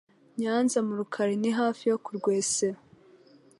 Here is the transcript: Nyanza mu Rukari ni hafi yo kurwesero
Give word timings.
Nyanza 0.39 0.77
mu 0.87 0.93
Rukari 0.99 1.35
ni 1.41 1.51
hafi 1.59 1.83
yo 1.91 1.97
kurwesero 2.05 2.79